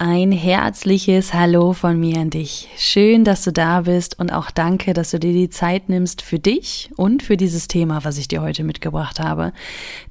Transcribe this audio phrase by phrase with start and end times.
[0.00, 2.68] Ein herzliches Hallo von mir an dich.
[2.76, 6.38] Schön, dass du da bist und auch danke, dass du dir die Zeit nimmst für
[6.38, 9.52] dich und für dieses Thema, was ich dir heute mitgebracht habe.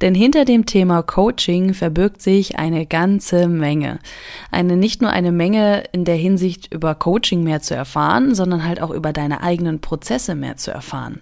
[0.02, 4.00] Denn hinter dem Thema Coaching verbirgt sich eine ganze Menge.
[4.52, 8.82] Eine nicht nur eine Menge in der Hinsicht über Coaching mehr zu erfahren, sondern halt
[8.82, 11.22] auch über deine eigenen Prozesse mehr zu erfahren.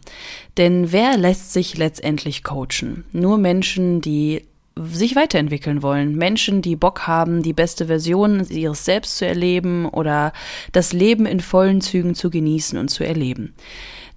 [0.58, 3.06] Denn wer lässt sich letztendlich coachen?
[3.12, 4.42] Nur Menschen, die
[4.78, 6.16] sich weiterentwickeln wollen.
[6.16, 10.34] Menschen, die Bock haben, die beste Version ihres Selbst zu erleben oder
[10.72, 13.54] das Leben in vollen Zügen zu genießen und zu erleben.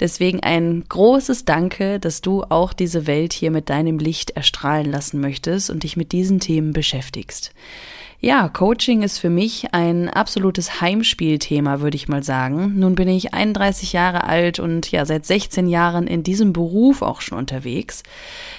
[0.01, 5.21] Deswegen ein großes Danke, dass du auch diese Welt hier mit deinem Licht erstrahlen lassen
[5.21, 7.53] möchtest und dich mit diesen Themen beschäftigst.
[8.21, 12.75] Ja, Coaching ist für mich ein absolutes Heimspielthema, würde ich mal sagen.
[12.77, 17.21] Nun bin ich 31 Jahre alt und ja, seit 16 Jahren in diesem Beruf auch
[17.21, 18.03] schon unterwegs.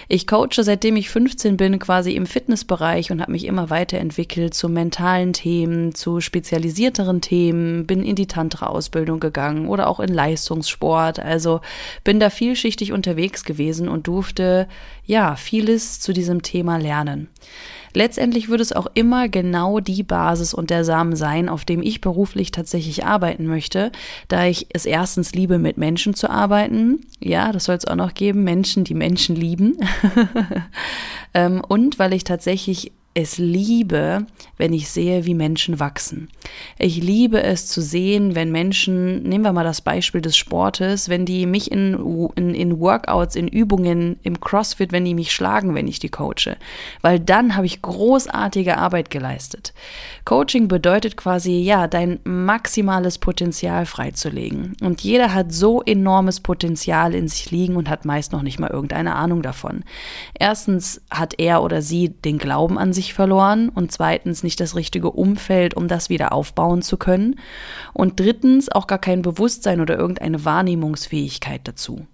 [0.08, 4.70] Ich coache seitdem ich 15 bin quasi im Fitnessbereich und habe mich immer weiterentwickelt zu
[4.70, 11.20] mentalen Themen, zu spezialisierteren Themen, bin in die Tantra-Ausbildung gegangen oder auch in Leistungssport.
[11.20, 11.60] Also
[12.06, 14.70] bin da vielschichtig unterwegs gewesen und durfte
[15.10, 17.28] ja vieles zu diesem Thema lernen.
[17.96, 22.02] Letztendlich wird es auch immer genau die Basis und der Samen sein, auf dem ich
[22.02, 23.92] beruflich tatsächlich arbeiten möchte,
[24.28, 27.00] da ich es erstens liebe, mit Menschen zu arbeiten.
[27.20, 29.78] Ja, das soll es auch noch geben, Menschen, die Menschen lieben.
[31.36, 32.92] Ähm, und weil ich tatsächlich
[33.22, 34.26] es liebe,
[34.58, 36.30] wenn ich sehe, wie Menschen wachsen.
[36.78, 41.26] Ich liebe es zu sehen, wenn Menschen, nehmen wir mal das Beispiel des Sportes, wenn
[41.26, 45.88] die mich in, in, in Workouts, in Übungen, im CrossFit, wenn die mich schlagen, wenn
[45.88, 46.58] ich die coache.
[47.02, 49.74] Weil dann habe ich großartige Arbeit geleistet.
[50.26, 54.76] Coaching bedeutet quasi, ja, dein maximales Potenzial freizulegen.
[54.82, 58.70] Und jeder hat so enormes Potenzial in sich liegen und hat meist noch nicht mal
[58.70, 59.84] irgendeine Ahnung davon.
[60.38, 65.12] Erstens hat er oder sie den Glauben an sich verloren und zweitens nicht das richtige
[65.12, 67.40] Umfeld, um das wieder aufbauen zu können.
[67.94, 72.06] Und drittens auch gar kein Bewusstsein oder irgendeine Wahrnehmungsfähigkeit dazu.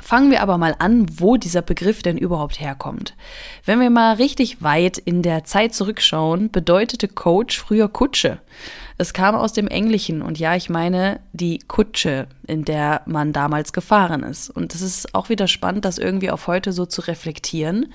[0.00, 3.14] Fangen wir aber mal an, wo dieser Begriff denn überhaupt herkommt.
[3.64, 8.38] Wenn wir mal richtig weit in der Zeit zurückschauen, bedeutete Coach früher Kutsche.
[9.00, 13.72] Es kam aus dem Englischen und ja, ich meine die Kutsche, in der man damals
[13.72, 14.50] gefahren ist.
[14.50, 17.94] Und es ist auch wieder spannend, das irgendwie auf heute so zu reflektieren,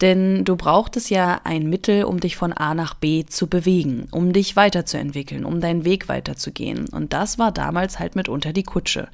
[0.00, 4.32] denn du brauchtest ja ein Mittel, um dich von A nach B zu bewegen, um
[4.32, 6.88] dich weiterzuentwickeln, um deinen Weg weiterzugehen.
[6.88, 9.06] Und das war damals halt mitunter die Kutsche.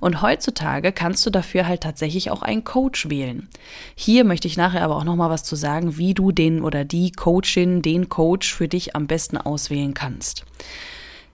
[0.00, 3.50] Und heutzutage kannst du dafür halt tatsächlich auch einen Coach wählen.
[3.94, 6.86] Hier möchte ich nachher aber auch noch mal was zu sagen, wie du den oder
[6.86, 10.47] die Coachin, den Coach für dich am besten auswählen kannst.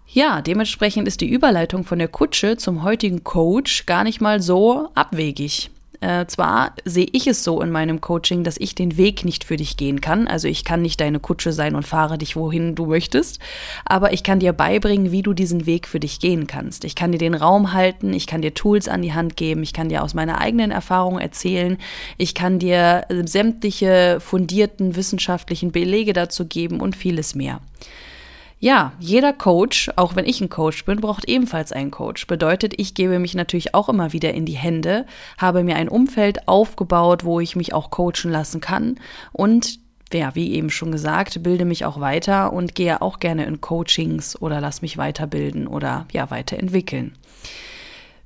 [0.07, 4.91] Ja, dementsprechend ist die Überleitung von der Kutsche zum heutigen Coach gar nicht mal so
[4.95, 5.71] abwegig.
[6.05, 9.57] Äh, zwar sehe ich es so in meinem Coaching, dass ich den Weg nicht für
[9.57, 10.29] dich gehen kann.
[10.29, 13.39] Also ich kann nicht deine Kutsche sein und fahre dich wohin du möchtest.
[13.87, 16.85] Aber ich kann dir beibringen, wie du diesen Weg für dich gehen kannst.
[16.85, 19.73] Ich kann dir den Raum halten, ich kann dir Tools an die Hand geben, ich
[19.73, 21.79] kann dir aus meiner eigenen Erfahrung erzählen,
[22.19, 27.61] ich kann dir sämtliche fundierten wissenschaftlichen Belege dazu geben und vieles mehr.
[28.65, 32.27] Ja, jeder Coach, auch wenn ich ein Coach bin, braucht ebenfalls einen Coach.
[32.27, 35.05] Bedeutet, ich gebe mich natürlich auch immer wieder in die Hände,
[35.37, 38.99] habe mir ein Umfeld aufgebaut, wo ich mich auch coachen lassen kann
[39.33, 39.81] und
[40.15, 44.41] ja, wie eben schon gesagt, bilde mich auch weiter und gehe auch gerne in Coachings
[44.41, 47.19] oder lass mich weiterbilden oder ja, weiterentwickeln.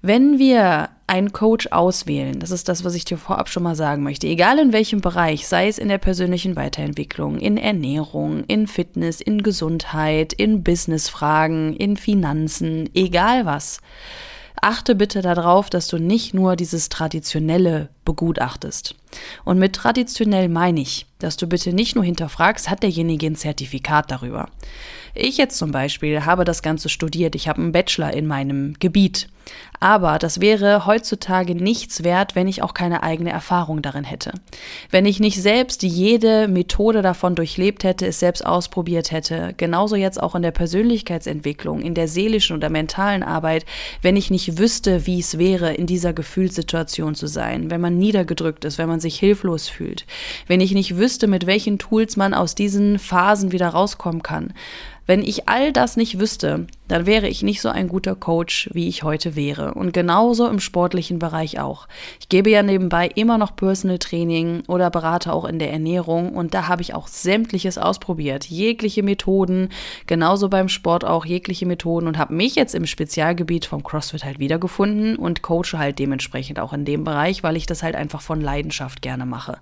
[0.01, 4.05] Wenn wir einen Coach auswählen, das ist das, was ich dir vorab schon mal sagen
[4.05, 9.21] möchte, egal in welchem Bereich, sei es in der persönlichen Weiterentwicklung, in Ernährung, in Fitness,
[9.21, 13.81] in Gesundheit, in Businessfragen, in Finanzen, egal was,
[14.61, 18.95] achte bitte darauf, dass du nicht nur dieses traditionelle begutachtest.
[19.45, 24.11] Und mit traditionell meine ich, dass du bitte nicht nur hinterfragst, hat derjenige ein Zertifikat
[24.11, 24.49] darüber.
[25.15, 29.29] Ich jetzt zum Beispiel habe das Ganze studiert, ich habe einen Bachelor in meinem Gebiet.
[29.81, 34.33] Aber das wäre heutzutage nichts wert, wenn ich auch keine eigene Erfahrung darin hätte.
[34.91, 40.23] Wenn ich nicht selbst jede Methode davon durchlebt hätte, es selbst ausprobiert hätte, genauso jetzt
[40.23, 43.65] auch in der Persönlichkeitsentwicklung, in der seelischen oder mentalen Arbeit,
[44.03, 48.65] wenn ich nicht wüsste, wie es wäre, in dieser Gefühlssituation zu sein, wenn man niedergedrückt
[48.65, 50.07] ist, wenn man sich hilflos fühlt,
[50.47, 54.53] wenn ich nicht wüsste, mit welchen Tools man aus diesen Phasen wieder rauskommen kann,
[55.09, 58.89] wenn ich all das nicht wüsste, dann wäre ich nicht so ein guter Coach, wie
[58.89, 59.73] ich heute wäre.
[59.73, 61.89] Und genauso im sportlichen Bereich auch.
[62.21, 66.53] Ich gebe ja nebenbei immer noch Personal Training oder berate auch in der Ernährung und
[66.53, 68.45] da habe ich auch sämtliches ausprobiert.
[68.45, 69.71] Jegliche Methoden,
[70.07, 74.39] genauso beim Sport auch jegliche Methoden und habe mich jetzt im Spezialgebiet vom CrossFit halt
[74.39, 78.43] wiedergefunden und coache halt dementsprechend auch in dem Bereich, weil ich das halt einfach von
[78.43, 79.57] Leidenschaft gerne mache.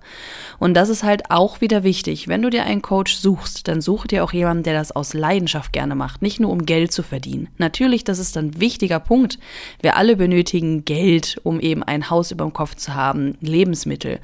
[0.59, 2.27] Und das ist halt auch wieder wichtig.
[2.27, 5.36] Wenn du dir einen Coach suchst, dann suche dir auch jemanden, der das aus Leidenschaft
[5.71, 7.49] gerne macht, nicht nur um Geld zu verdienen verdienen.
[7.57, 9.39] Natürlich, das ist ein wichtiger Punkt.
[9.81, 14.19] Wir alle benötigen Geld, um eben ein Haus über dem Kopf zu haben, Lebensmittel.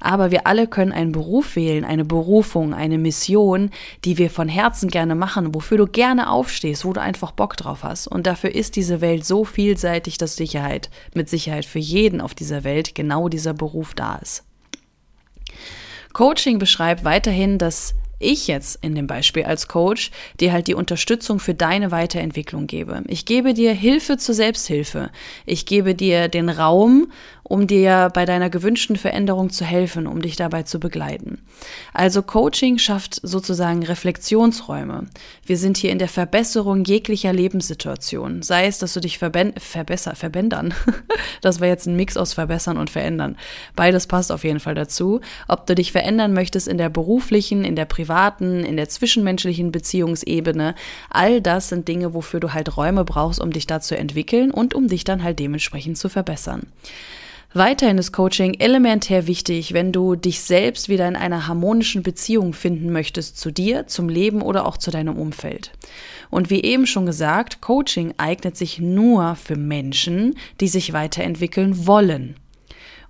[0.00, 3.70] Aber wir alle können einen Beruf wählen, eine Berufung, eine Mission,
[4.04, 7.82] die wir von Herzen gerne machen, wofür du gerne aufstehst, wo du einfach Bock drauf
[7.82, 8.06] hast.
[8.06, 12.64] Und dafür ist diese Welt so vielseitig, dass Sicherheit, mit Sicherheit für jeden auf dieser
[12.64, 14.44] Welt genau dieser Beruf da ist.
[16.12, 20.10] Coaching beschreibt weiterhin dass ich jetzt in dem Beispiel als Coach
[20.40, 23.02] dir halt die Unterstützung für deine Weiterentwicklung gebe.
[23.06, 25.10] Ich gebe dir Hilfe zur Selbsthilfe.
[25.46, 27.10] Ich gebe dir den Raum
[27.48, 31.38] um dir bei deiner gewünschten Veränderung zu helfen, um dich dabei zu begleiten.
[31.94, 35.06] Also Coaching schafft sozusagen Reflexionsräume.
[35.44, 38.42] Wir sind hier in der Verbesserung jeglicher Lebenssituation.
[38.42, 40.74] Sei es, dass du dich verbesser, verbändern.
[41.40, 43.36] das war jetzt ein Mix aus verbessern und verändern.
[43.74, 45.20] Beides passt auf jeden Fall dazu.
[45.48, 50.74] Ob du dich verändern möchtest in der beruflichen, in der privaten, in der zwischenmenschlichen Beziehungsebene.
[51.08, 54.74] All das sind Dinge, wofür du halt Räume brauchst, um dich da zu entwickeln und
[54.74, 56.66] um dich dann halt dementsprechend zu verbessern.
[57.54, 62.92] Weiterhin ist Coaching elementär wichtig, wenn du dich selbst wieder in einer harmonischen Beziehung finden
[62.92, 65.72] möchtest zu dir, zum Leben oder auch zu deinem Umfeld.
[66.28, 72.36] Und wie eben schon gesagt, Coaching eignet sich nur für Menschen, die sich weiterentwickeln wollen.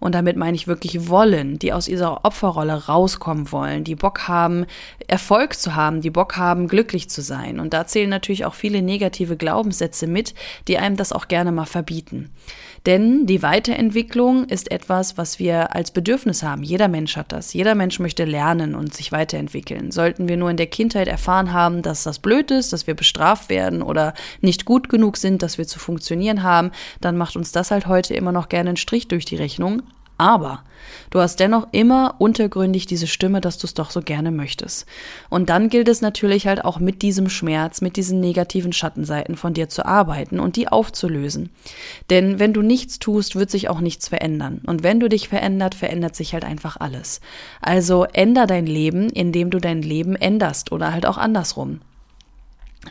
[0.00, 4.64] Und damit meine ich wirklich wollen, die aus dieser Opferrolle rauskommen wollen, die Bock haben,
[5.08, 7.58] Erfolg zu haben, die Bock haben, glücklich zu sein.
[7.58, 10.34] Und da zählen natürlich auch viele negative Glaubenssätze mit,
[10.68, 12.30] die einem das auch gerne mal verbieten.
[12.86, 16.62] Denn die Weiterentwicklung ist etwas, was wir als Bedürfnis haben.
[16.62, 17.52] Jeder Mensch hat das.
[17.52, 19.90] Jeder Mensch möchte lernen und sich weiterentwickeln.
[19.90, 23.50] Sollten wir nur in der Kindheit erfahren haben, dass das blöd ist, dass wir bestraft
[23.50, 27.70] werden oder nicht gut genug sind, dass wir zu funktionieren haben, dann macht uns das
[27.70, 29.82] halt heute immer noch gerne einen Strich durch die Rechnung.
[30.18, 30.64] Aber
[31.10, 34.84] du hast dennoch immer untergründig diese Stimme, dass du es doch so gerne möchtest.
[35.30, 39.54] Und dann gilt es natürlich halt auch mit diesem Schmerz, mit diesen negativen Schattenseiten von
[39.54, 41.50] dir zu arbeiten und die aufzulösen.
[42.10, 44.60] Denn wenn du nichts tust, wird sich auch nichts verändern.
[44.66, 47.20] Und wenn du dich verändert, verändert sich halt einfach alles.
[47.62, 51.80] Also änder dein Leben, indem du dein Leben änderst oder halt auch andersrum.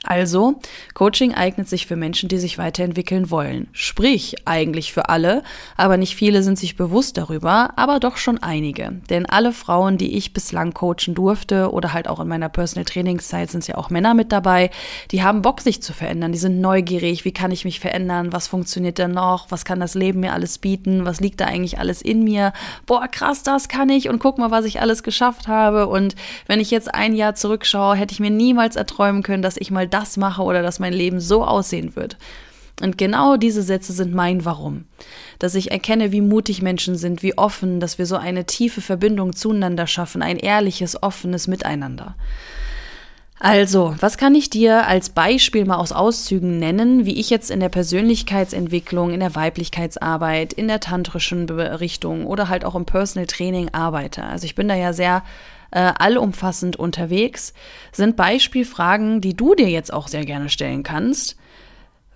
[0.04, 0.60] Also,
[0.94, 3.68] Coaching eignet sich für Menschen, die sich weiterentwickeln wollen.
[3.72, 5.44] Sprich, eigentlich für alle,
[5.76, 9.02] aber nicht viele sind sich bewusst darüber, aber doch schon einige.
[9.10, 13.50] Denn alle Frauen, die ich bislang coachen durfte oder halt auch in meiner Personal Trainingszeit
[13.50, 14.70] sind ja auch Männer mit dabei,
[15.12, 16.32] die haben Bock, sich zu verändern.
[16.32, 17.26] Die sind neugierig.
[17.26, 18.34] Wie kann ich mich verändern?
[18.34, 19.48] Was funktioniert denn noch?
[19.50, 21.06] Was kann das Leben mir alles bieten?
[21.06, 22.54] Was liegt da eigentlich alles in mir?
[22.86, 25.88] Boah, krass, das kann ich und guck mal, was ich alles geschafft habe.
[25.88, 26.16] Und
[26.48, 29.87] wenn ich jetzt ein Jahr zurückschaue, hätte ich mir niemals erträumen können, dass ich mal
[29.88, 32.18] das mache oder dass mein Leben so aussehen wird.
[32.82, 34.86] Und genau diese Sätze sind mein Warum.
[35.40, 39.36] Dass ich erkenne, wie mutig Menschen sind, wie offen, dass wir so eine tiefe Verbindung
[39.36, 42.16] zueinander schaffen, ein ehrliches, offenes Miteinander.
[43.40, 47.60] Also, was kann ich dir als Beispiel mal aus Auszügen nennen, wie ich jetzt in
[47.60, 53.70] der Persönlichkeitsentwicklung, in der Weiblichkeitsarbeit, in der tantrischen Richtung oder halt auch im Personal Training
[53.74, 54.24] arbeite?
[54.24, 55.24] Also ich bin da ja sehr
[55.72, 57.54] äh, allumfassend unterwegs,
[57.92, 61.38] sind Beispielfragen, die du dir jetzt auch sehr gerne stellen kannst.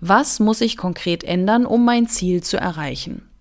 [0.00, 3.31] Was muss ich konkret ändern, um mein Ziel zu erreichen?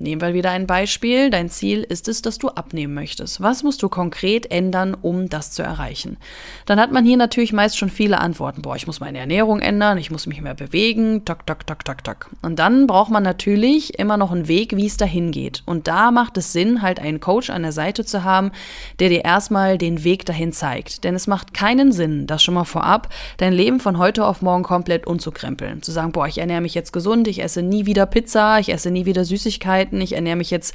[0.00, 1.28] Nehmen wir wieder ein Beispiel.
[1.28, 3.42] Dein Ziel ist es, dass du abnehmen möchtest.
[3.42, 6.16] Was musst du konkret ändern, um das zu erreichen?
[6.64, 8.62] Dann hat man hier natürlich meist schon viele Antworten.
[8.62, 12.02] Boah, ich muss meine Ernährung ändern, ich muss mich mehr bewegen, tak, tak, tak, tak,
[12.02, 12.30] tak.
[12.40, 15.62] Und dann braucht man natürlich immer noch einen Weg, wie es dahin geht.
[15.66, 18.52] Und da macht es Sinn, halt einen Coach an der Seite zu haben,
[19.00, 21.04] der dir erstmal den Weg dahin zeigt.
[21.04, 24.62] Denn es macht keinen Sinn, das schon mal vorab, dein Leben von heute auf morgen
[24.62, 25.82] komplett umzukrempeln.
[25.82, 28.90] Zu sagen, boah, ich ernähre mich jetzt gesund, ich esse nie wieder Pizza, ich esse
[28.90, 30.00] nie wieder Süßigkeiten Gewohnheiten.
[30.00, 30.74] Ich ernähre mich jetzt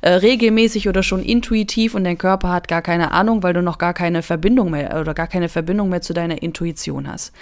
[0.00, 3.78] äh, regelmäßig oder schon intuitiv und dein Körper hat gar keine Ahnung, weil du noch
[3.78, 7.32] gar keine Verbindung mehr oder gar keine Verbindung mehr zu deiner Intuition hast.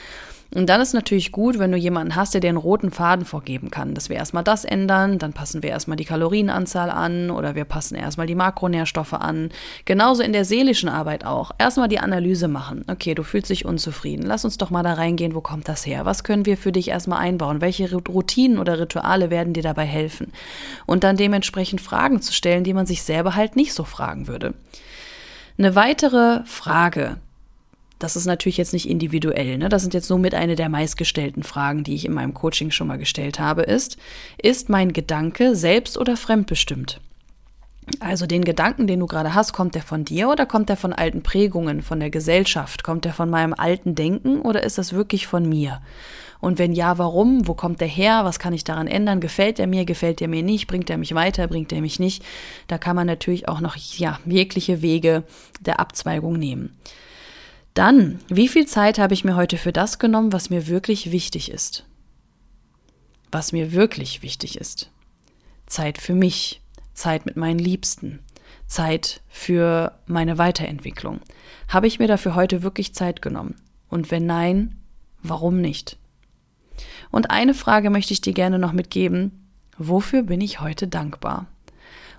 [0.54, 3.71] Und dann ist natürlich gut, wenn du jemanden hast, der dir einen roten Faden vorgeben
[3.71, 7.64] kann, dass wir erstmal das ändern, dann passen wir erstmal die Kalorienanzahl an oder wir
[7.64, 9.49] passen erstmal die Makronährstoffe an.
[9.87, 11.52] Genauso in der seelischen Arbeit auch.
[11.59, 12.85] Erstmal die Analyse machen.
[12.87, 14.26] Okay, du fühlst dich unzufrieden.
[14.26, 16.04] Lass uns doch mal da reingehen, wo kommt das her?
[16.04, 17.62] Was können wir für dich erstmal einbauen?
[17.62, 20.32] Welche Routinen oder Rituale werden dir dabei helfen?
[20.85, 24.52] Und dann dementsprechend Fragen zu stellen, die man sich selber halt nicht so fragen würde.
[25.56, 27.16] Eine weitere Frage,
[28.02, 29.59] das ist natürlich jetzt nicht individuell.
[29.59, 29.68] Ne?
[29.68, 32.88] Das sind jetzt nur mit eine der meistgestellten Fragen, die ich in meinem Coaching schon
[32.88, 33.97] mal gestellt habe, ist,
[34.38, 37.00] ist mein Gedanke selbst oder fremdbestimmt?
[38.00, 40.92] Also den Gedanken, den du gerade hast, kommt der von dir oder kommt der von
[40.92, 42.82] alten Prägungen, von der Gesellschaft?
[42.82, 45.80] Kommt der von meinem alten Denken oder ist das wirklich von mir?
[46.40, 47.47] Und wenn ja, warum?
[47.47, 48.25] Wo kommt der her?
[48.25, 49.21] Was kann ich daran ändern?
[49.21, 49.85] Gefällt er mir?
[49.85, 50.66] Gefällt er mir nicht?
[50.66, 51.47] Bringt er mich weiter?
[51.47, 52.25] Bringt er mich nicht?
[52.66, 55.23] Da kann man natürlich auch noch ja, jegliche Wege
[55.61, 56.76] der Abzweigung nehmen.
[57.74, 61.50] Dann, wie viel Zeit habe ich mir heute für das genommen, was mir wirklich wichtig
[61.50, 61.86] ist?
[63.30, 64.90] Was mir wirklich wichtig ist.
[65.66, 66.60] Zeit für mich,
[66.92, 68.18] Zeit mit meinen Liebsten,
[68.66, 71.20] Zeit für meine Weiterentwicklung.
[71.68, 73.56] Habe ich mir dafür heute wirklich Zeit genommen?
[73.88, 74.76] Und wenn nein,
[75.22, 75.96] warum nicht?
[77.10, 79.48] Und eine Frage möchte ich dir gerne noch mitgeben.
[79.78, 81.46] Wofür bin ich heute dankbar?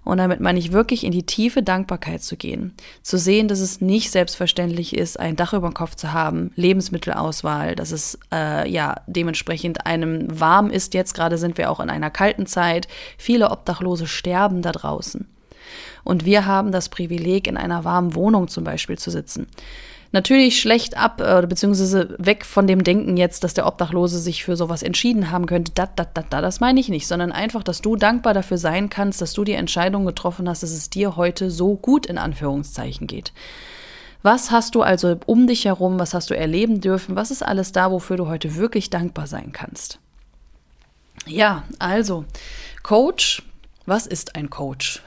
[0.04, 3.82] Und damit meine ich wirklich in die tiefe Dankbarkeit zu gehen, zu sehen, dass es
[3.82, 8.96] nicht selbstverständlich ist, ein Dach über dem Kopf zu haben, Lebensmittelauswahl, dass es äh, ja
[9.08, 10.94] dementsprechend einem warm ist.
[10.94, 12.88] Jetzt gerade sind wir auch in einer kalten Zeit.
[13.18, 15.28] Viele Obdachlose sterben da draußen.
[16.04, 19.48] Und wir haben das Privileg, in einer warmen Wohnung zum Beispiel zu sitzen
[20.14, 24.56] natürlich schlecht ab, äh, beziehungsweise weg von dem Denken jetzt, dass der Obdachlose sich für
[24.56, 25.74] sowas entschieden haben könnte.
[25.76, 28.90] Da, da, da, da, das meine ich nicht, sondern einfach, dass du dankbar dafür sein
[28.90, 33.08] kannst, dass du die Entscheidung getroffen hast, dass es dir heute so gut in Anführungszeichen
[33.08, 33.34] geht.
[34.22, 37.74] Was hast du also um dich herum, was hast du erleben dürfen, was ist alles
[37.74, 40.00] da, wofür du heute wirklich dankbar sein kannst?
[41.26, 42.24] Ja, also,
[42.84, 43.44] Coach,
[43.86, 45.02] was ist ein Coach?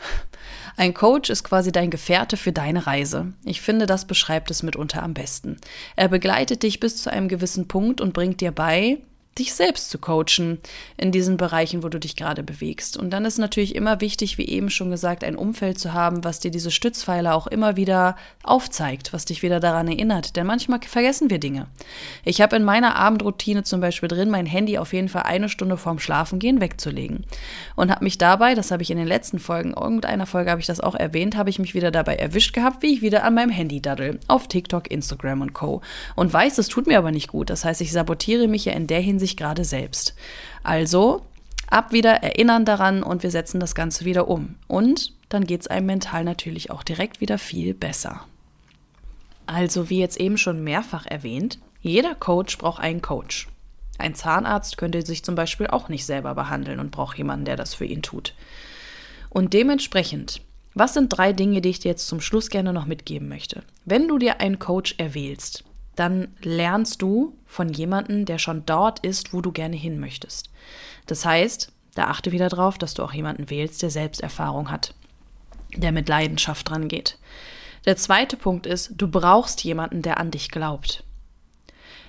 [0.76, 3.32] Ein Coach ist quasi dein Gefährte für deine Reise.
[3.44, 5.56] Ich finde, das beschreibt es mitunter am besten.
[5.96, 8.98] Er begleitet dich bis zu einem gewissen Punkt und bringt dir bei,
[9.38, 10.58] dich selbst zu coachen
[10.96, 12.96] in diesen Bereichen, wo du dich gerade bewegst.
[12.96, 16.40] Und dann ist natürlich immer wichtig, wie eben schon gesagt, ein Umfeld zu haben, was
[16.40, 20.36] dir diese Stützpfeiler auch immer wieder aufzeigt, was dich wieder daran erinnert.
[20.36, 21.66] Denn manchmal vergessen wir Dinge.
[22.24, 25.76] Ich habe in meiner Abendroutine zum Beispiel drin, mein Handy auf jeden Fall eine Stunde
[25.76, 27.24] vorm Schlafengehen wegzulegen.
[27.74, 30.66] Und habe mich dabei, das habe ich in den letzten Folgen, irgendeiner Folge habe ich
[30.66, 33.50] das auch erwähnt, habe ich mich wieder dabei erwischt gehabt, wie ich wieder an meinem
[33.50, 34.18] Handy daddel.
[34.28, 35.82] Auf TikTok, Instagram und Co.
[36.14, 37.50] Und weiß, es tut mir aber nicht gut.
[37.50, 40.14] Das heißt, ich sabotiere mich ja in der Hinsicht sich gerade selbst.
[40.62, 41.26] Also
[41.68, 44.54] ab wieder erinnern daran und wir setzen das Ganze wieder um.
[44.68, 48.24] Und dann geht es einem mental natürlich auch direkt wieder viel besser.
[49.46, 53.48] Also wie jetzt eben schon mehrfach erwähnt, jeder Coach braucht einen Coach.
[53.98, 57.74] Ein Zahnarzt könnte sich zum Beispiel auch nicht selber behandeln und braucht jemanden, der das
[57.74, 58.34] für ihn tut.
[59.30, 60.42] Und dementsprechend,
[60.74, 63.62] was sind drei Dinge, die ich dir jetzt zum Schluss gerne noch mitgeben möchte?
[63.84, 65.64] Wenn du dir einen Coach erwählst,
[65.96, 70.50] dann lernst du von jemandem, der schon dort ist, wo du gerne hin möchtest.
[71.06, 74.94] Das heißt, da achte wieder drauf, dass du auch jemanden wählst, der Selbsterfahrung hat,
[75.74, 77.18] der mit Leidenschaft dran geht.
[77.86, 81.02] Der zweite Punkt ist, du brauchst jemanden, der an dich glaubt.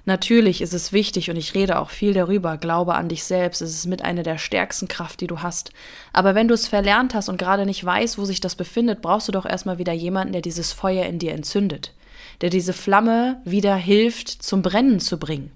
[0.05, 3.71] Natürlich ist es wichtig und ich rede auch viel darüber, glaube an dich selbst, es
[3.71, 5.71] ist mit einer der stärksten Kraft, die du hast.
[6.13, 9.27] Aber wenn du es verlernt hast und gerade nicht weißt, wo sich das befindet, brauchst
[9.27, 11.93] du doch erstmal wieder jemanden, der dieses Feuer in dir entzündet
[12.41, 15.51] der diese Flamme wieder hilft, zum Brennen zu bringen.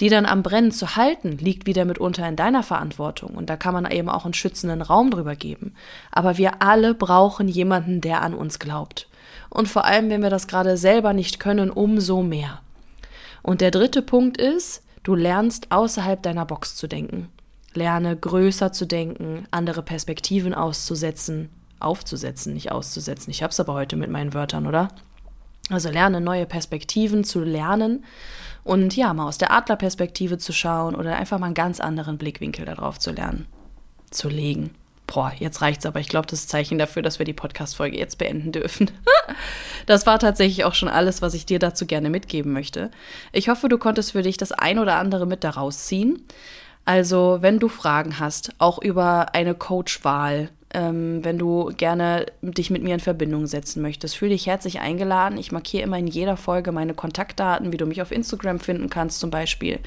[0.00, 3.34] Die dann am Brennen zu halten, liegt wieder mitunter in deiner Verantwortung.
[3.34, 5.74] Und da kann man eben auch einen schützenden Raum drüber geben.
[6.10, 9.08] Aber wir alle brauchen jemanden, der an uns glaubt.
[9.50, 12.60] Und vor allem, wenn wir das gerade selber nicht können, umso mehr.
[13.42, 17.28] Und der dritte Punkt ist, du lernst außerhalb deiner Box zu denken.
[17.72, 23.30] Lerne größer zu denken, andere Perspektiven auszusetzen, aufzusetzen, nicht auszusetzen.
[23.30, 24.88] Ich hab's aber heute mit meinen Wörtern, oder?
[25.70, 28.04] Also lerne neue Perspektiven zu lernen
[28.64, 32.64] und ja, mal aus der Adlerperspektive zu schauen oder einfach mal einen ganz anderen Blickwinkel
[32.64, 33.46] darauf zu lernen,
[34.10, 34.70] zu legen.
[35.06, 36.00] Boah, jetzt reicht's aber.
[36.00, 38.90] Ich glaube, das ist Zeichen dafür, dass wir die Podcast-Folge jetzt beenden dürfen.
[39.86, 42.90] das war tatsächlich auch schon alles, was ich dir dazu gerne mitgeben möchte.
[43.30, 46.22] Ich hoffe, du konntest für dich das ein oder andere mit daraus ziehen.
[46.86, 52.82] Also, wenn du Fragen hast, auch über eine Coach-Wahl, ähm, wenn du gerne dich mit
[52.82, 55.38] mir in Verbindung setzen möchtest, fühle dich herzlich eingeladen.
[55.38, 59.20] Ich markiere immer in jeder Folge meine Kontaktdaten, wie du mich auf Instagram finden kannst
[59.20, 59.78] zum Beispiel.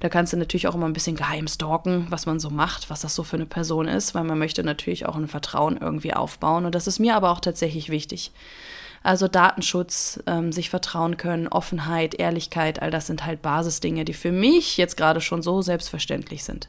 [0.00, 3.02] Da kannst du natürlich auch immer ein bisschen geheim stalken, was man so macht, was
[3.02, 6.64] das so für eine Person ist, weil man möchte natürlich auch ein Vertrauen irgendwie aufbauen.
[6.64, 8.32] Und das ist mir aber auch tatsächlich wichtig.
[9.02, 14.32] Also Datenschutz, ähm, sich vertrauen können, Offenheit, Ehrlichkeit, all das sind halt Basisdinge, die für
[14.32, 16.68] mich jetzt gerade schon so selbstverständlich sind.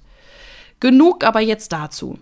[0.79, 2.19] Genug aber jetzt dazu.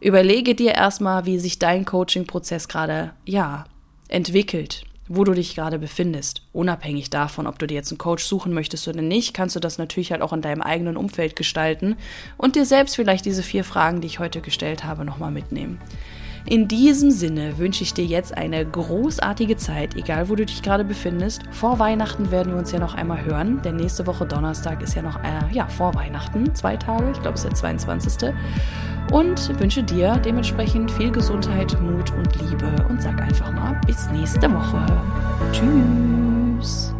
[0.00, 3.64] Überlege dir erstmal, wie sich dein Coaching-Prozess gerade, ja,
[4.08, 6.42] entwickelt, wo du dich gerade befindest.
[6.52, 9.76] Unabhängig davon, ob du dir jetzt einen Coach suchen möchtest oder nicht, kannst du das
[9.76, 11.96] natürlich halt auch in deinem eigenen Umfeld gestalten
[12.36, 15.80] und dir selbst vielleicht diese vier Fragen, die ich heute gestellt habe, nochmal mitnehmen.
[16.46, 20.84] In diesem Sinne wünsche ich dir jetzt eine großartige Zeit, egal wo du dich gerade
[20.84, 21.42] befindest.
[21.50, 25.02] Vor Weihnachten werden wir uns ja noch einmal hören, denn nächste Woche Donnerstag ist ja
[25.02, 28.32] noch, äh, ja, vor Weihnachten, zwei Tage, ich glaube es ist der 22.
[29.10, 34.52] Und wünsche dir dementsprechend viel Gesundheit, Mut und Liebe und sag einfach mal bis nächste
[34.52, 34.84] Woche.
[35.52, 36.94] Tschüss.